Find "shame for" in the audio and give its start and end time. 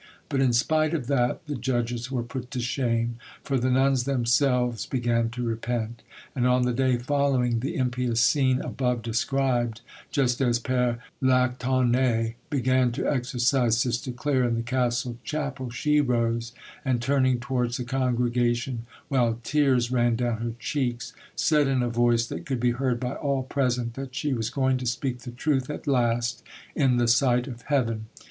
2.59-3.59